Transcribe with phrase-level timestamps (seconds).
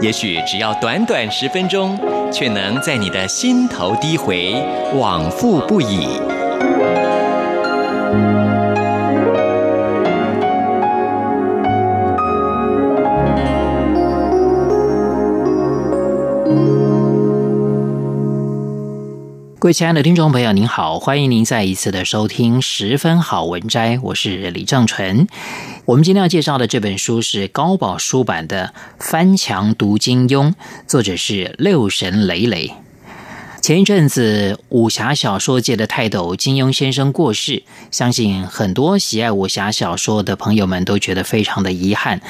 [0.00, 1.98] 也许只要短短十分钟，
[2.32, 4.54] 却能在你的心头低回，
[4.94, 6.18] 往复不已。
[19.60, 25.26] 各位亲爱的听众朋友，您好，欢迎您再一次的收听《十分好文摘》，我是李正淳。
[25.84, 30.48] 我们今天要介绍的这本书是高宝书版的《翻墙读金庸》，
[30.86, 32.72] 作者是六神磊磊。
[33.60, 42.22] 前一阵子，武侠小说界的泰斗金庸先生过世，相信很多喜爱武侠小说的朋友们都觉得非常的遗憾。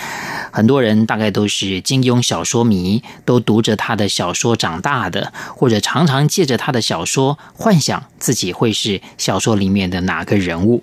[0.51, 10.83] 很多人大概都是金庸小说迷，都读着他的小说长大的，或者常常借着他的小说幻想自己会是小说里面的哪个人物。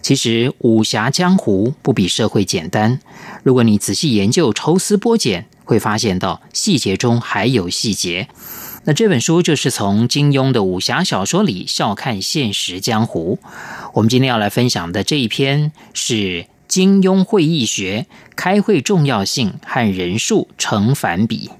[0.00, 3.00] 其实武侠江湖不比社会简单，
[3.42, 8.28] 如果你仔细研究、抽丝剥茧，会发现到细节中还有细节。
[8.84, 13.38] 那这本书就是从金庸的武侠小说里笑看现实江湖。
[13.92, 16.14] 我们今天要来分享的这一篇是
[16.66, 21.50] 《金庸会议学：开会重要性和人数成反比》。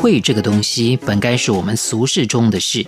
[0.00, 2.86] 会这个东西本该是我们俗世中的事，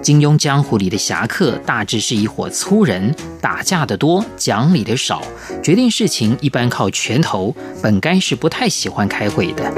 [0.00, 5.20] 金庸江湖里的侠客大致是一伙粗人，打架的多，讲理的少，
[5.62, 9.70] 决定事情一般靠拳头，本该是不太喜欢开会的。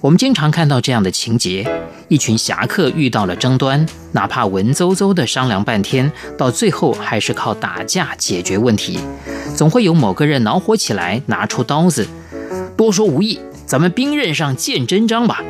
[0.00, 1.68] 我们经常看到这样的情节：
[2.06, 9.00] 一群侠客遇到了争端，哪怕文绉绉的商量半天，到最后还是靠打架解决问题。
[9.56, 12.06] 总会有某个人恼火起来，拿出刀子，
[12.76, 15.42] 多说无益，咱们兵刃上见真章吧。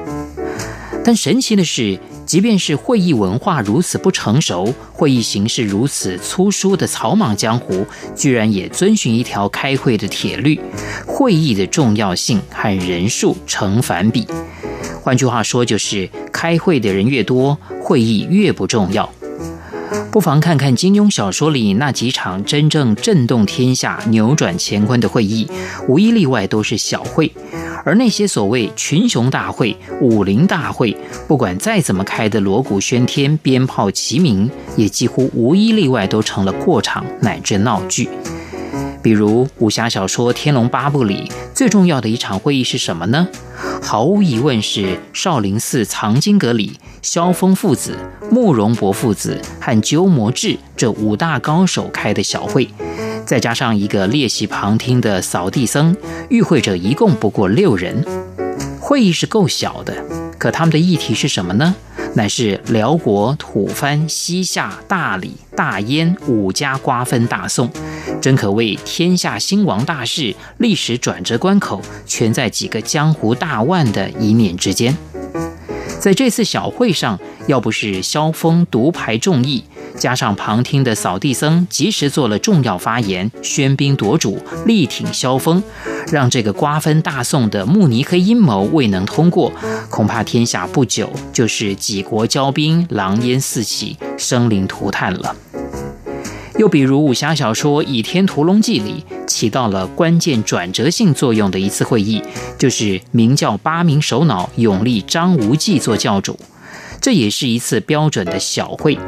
[1.06, 1.97] 但神奇的是，
[2.27, 7.87] 即便是会议文化如此不成熟，会议形式如此粗疏的草莽江湖，
[8.17, 10.61] 居然也遵循一条开会的铁律：
[11.06, 14.27] 会议的重要性和人数成反比。
[15.00, 19.09] 换句话说，就是开会的人越多，会议越不重要。
[20.16, 25.47] 不妨看看金庸小说里那几场真正震动天下、扭转乾坤的会议，
[25.88, 27.31] 无一例外都是小会。
[27.84, 30.97] 而那些所谓群雄大会、武林大会，
[31.28, 38.09] 不管再怎么开得锣鼓喧天、鞭炮齐鸣，也几乎无一例外都成了过场乃至闹剧。
[39.06, 43.28] 比如武侠小说《天龙八部》里最重要的一场会议是什么呢？
[43.81, 46.72] 毫无疑问是少林寺藏经阁里
[47.03, 47.97] 萧峰父子、
[48.33, 52.69] 慕容博父子和鸠摩智这五大高手开的小会。
[53.25, 55.97] 再加上一个列席旁听的扫地僧，
[56.28, 58.05] 与会者一共不过六人。
[58.81, 59.95] 会议是够小的，
[60.37, 61.77] 可他们的议题是什么呢？
[62.16, 67.71] 乃是辽国、吐蕃、西夏、大理、大燕五家瓜分大宋，
[68.22, 74.97] 真可谓天下兴亡大事、历史转折关口，全在几个江湖大腕的一念之间。
[76.00, 79.65] 在这次小会上，要不是萧峰独排众议。
[79.99, 85.62] 加上旁听的扫地僧及时做了重要发言，喧宾夺主，力挺萧峰，
[86.12, 89.53] 让这个瓜分大宋的慕尼黑阴谋未能通过，
[89.91, 95.34] 恐怕天下不久就是几国交兵，狼烟四起，生灵涂炭了。
[96.59, 102.23] 又比如武侠小说《倚天屠龙记》里起到了关键转折性作用的一次会议，
[102.59, 106.39] 就是明教八名首脑拥立张无忌做教主。
[106.98, 108.98] 这也是一次标准的小会，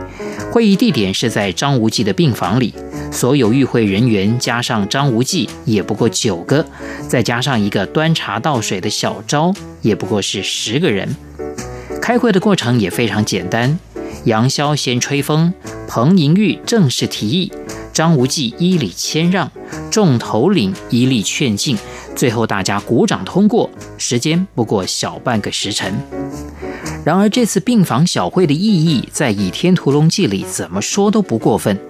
[0.53, 2.75] 会议地点是在张无忌的病房里，
[3.13, 6.65] 所有与会人员加上张无忌也不过九个，
[7.09, 9.53] 再加上一个端茶倒水的小昭，
[9.83, 11.09] 也不过是十个人。
[12.01, 13.79] 开会的过程也非常简单，
[14.25, 15.53] 杨逍先吹风，
[15.87, 17.53] 彭莹玉正式提议，
[17.93, 19.51] 张无忌依礼谦让，
[19.91, 21.77] 众头领一力劝进，
[22.17, 23.69] 最后大家鼓掌通过，
[23.99, 25.95] 时间不过小半个时辰。
[27.09, 31.81] 然而，这次病房小会的意义，在《倚天屠龙记》里怎么说都不过分。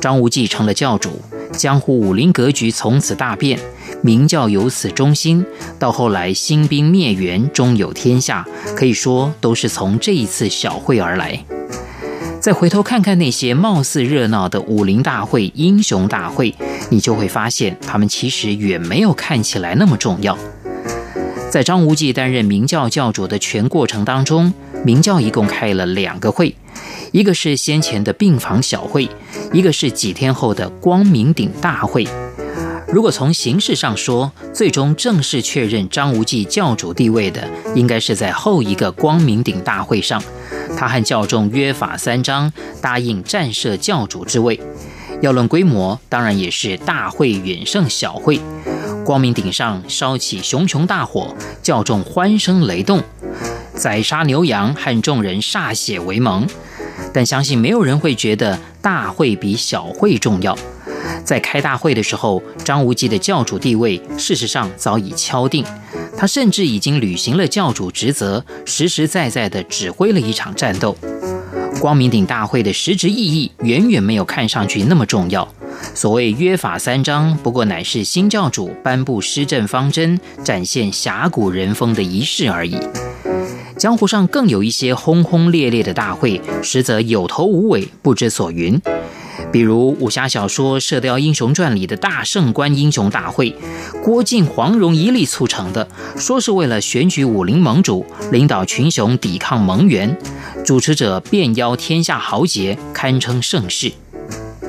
[0.00, 1.20] 张无忌成了教主，
[1.52, 3.58] 江湖武林格局从此大变，
[4.00, 5.44] 明教由此中兴。
[5.78, 8.42] 到后来兴兵灭元，终有天下，
[8.74, 11.44] 可以说都是从这一次小会而来。
[12.40, 16.54] 再回头看看那些貌似热闹的武林大会、英雄大会，
[16.88, 20.38] 你就会发现，他们其实远没有看起来那么重要。
[21.54, 24.52] 在张无忌担任明教教主的全过程当中，
[24.84, 26.52] 明教一共开了两个会，
[27.12, 29.08] 一个是先前的病房小会，
[29.52, 32.08] 一个是几天后的光明顶大会。
[32.88, 40.20] 如果从形式上说，最终正式确认张无忌教主地位的，应该是在后一个光明顶大会上，
[40.76, 44.58] 他和教众约法三章，答应暂设教主之位。
[45.20, 48.40] 要论规模，当然也是大会远胜小会。
[49.04, 53.02] 光明顶上烧起熊熊大火，教众欢声雷动，
[53.74, 56.46] 宰杀牛羊和众人歃血为盟。
[57.12, 60.56] 但相信没有人会觉得大会比小会重要。
[61.22, 65.64] 在开大会的时候，张无忌的教主地位事实上早已敲定，
[66.16, 70.96] 他甚至已经履行了教主职责，实实在在地指挥了一场战斗。
[71.78, 75.46] 光明顶大会的实质意义远远没有看上去那么重要。
[75.94, 82.78] 所谓约法三章，不过乃是新教主颁布施政方针、展现侠骨人风的仪式而已。
[83.76, 88.80] 江湖上更有一些轰轰烈烈的大会，实则有头无尾，不知所云。
[89.52, 93.54] 比如武侠小说《射雕英雄传》里的大圣关英雄大会，
[94.02, 95.86] 郭靖、黄蓉一力促成的，
[96.16, 100.16] 说是为了选举武林盟主，领导群雄抵抗蒙元，
[100.64, 103.92] 主持者遍邀天下豪杰，堪称盛世。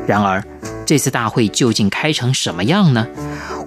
[0.08, 0.44] 然而，
[0.86, 3.08] 这次大会究竟开成什么样呢？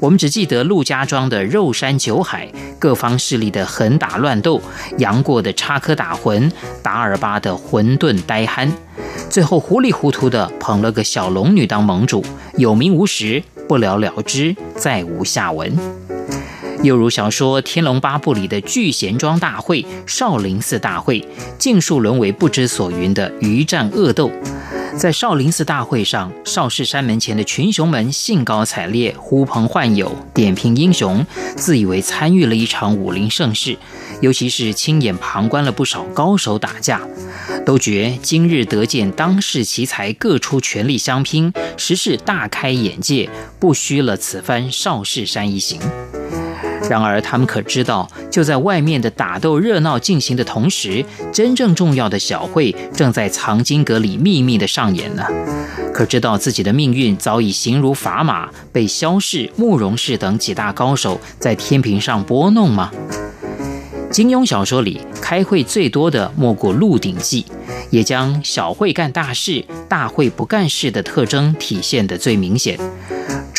[0.00, 2.49] 我们只记得陆家庄的肉山酒海，
[2.79, 4.62] 各方势力的横打乱斗，
[4.99, 6.50] 杨过的插科打诨，
[6.82, 8.73] 达尔巴的混沌呆憨，
[9.29, 12.25] 最后糊里糊涂的捧了个小龙女当盟主，
[12.56, 15.76] 有名无实，不了了之，再无下文。
[16.85, 21.26] 又如小说《天龙八部》里的聚贤庄大会、少林寺大会，
[21.59, 24.31] 尽数沦为不知所云的余战恶斗。
[24.98, 31.24] 在少林寺大会上，少室山门前的群雄们兴高采烈、呼朋唤友、点评英雄，
[31.56, 33.78] 自以为参与了一场武林盛事。
[34.20, 37.00] 尤其是亲眼旁观了不少高手打架，
[37.64, 43.30] 都觉今日得见当世奇才各出全力相拼，实是大开眼界，
[43.60, 45.80] 不虚了此番少室山一行。
[46.88, 55.25] 然而，他们可知道，就在外面的打斗热闹进行的同时，真正重要的小会正在藏经阁里秘密的上演呢？
[55.93, 62.91] 可知道自己的命运早已形如砝码，被萧氏、慕容氏等几大高手在天平上拨弄吗？
[64.11, 67.43] 金庸小说里开会最多的莫过《鹿鼎记》，
[67.91, 72.79] 也将小会干大事、大会不干事的特征体现得最明显。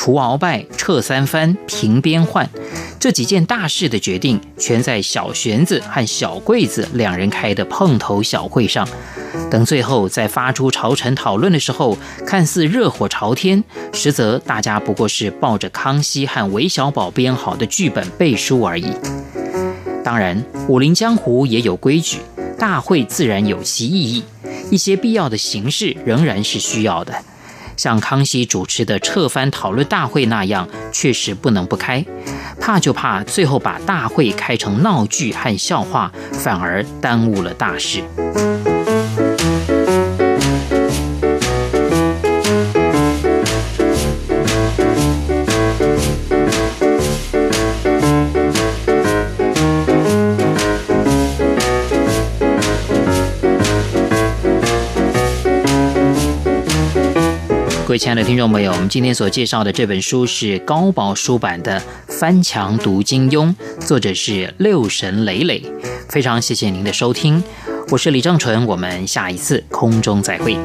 [0.10, 2.50] 除鳌拜、撤三藩、平边换
[3.00, 8.88] 这几件大事的决定，全在小玄子和小桂子两人开的碰头小会上。
[9.52, 11.96] 等最后在发出朝臣讨论的时候，
[12.26, 13.64] 看似热火朝天，
[13.94, 18.92] 实则大家不过是抱着康熙和韦小宝编好的剧本背书而已。
[20.04, 22.18] 当然，武林江湖也有规矩，
[22.58, 24.24] 大会自然有其意义，
[24.72, 27.14] 一些必要的形式仍然是需要的。
[27.80, 32.04] 像康熙主持的撤藩讨论大会那样，确实不能不开。
[32.60, 38.04] 怕就怕最后把大会开成闹剧和笑话，反而耽误了大事。
[58.00, 61.78] 亲爱的听众朋友，我们今天所介绍的这本书是高宝书版的
[62.08, 63.54] 《翻墙读金庸》，
[63.86, 65.62] 作者是六神磊磊。
[66.08, 67.44] 非常谢谢您的收听，
[67.92, 70.58] 我是李正淳，我们下一次空中再会。